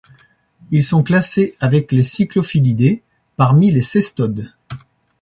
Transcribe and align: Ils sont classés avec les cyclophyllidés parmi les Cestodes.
Ils 0.71 0.83
sont 0.83 1.03
classés 1.03 1.55
avec 1.59 1.91
les 1.91 2.03
cyclophyllidés 2.03 3.03
parmi 3.37 3.69
les 3.69 3.83
Cestodes. 3.83 4.51